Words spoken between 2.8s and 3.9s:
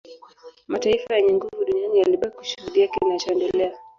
kinachoendelea